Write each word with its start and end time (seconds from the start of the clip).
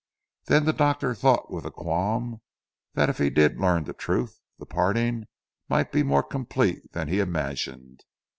Then 0.45 0.65
the 0.65 0.73
doctor 0.73 1.13
thought 1.13 1.51
with 1.51 1.63
a 1.63 1.69
qualm, 1.69 2.41
that 2.95 3.07
if 3.07 3.19
he 3.19 3.29
did 3.29 3.59
learn 3.59 3.83
the 3.83 3.93
truth, 3.93 4.39
the 4.57 4.65
parting 4.65 5.27
might 5.69 5.91
be 5.91 6.01
more 6.01 6.23
complete 6.23 6.91
than 6.93 7.07
he 7.07 7.19
imagined. 7.19 8.01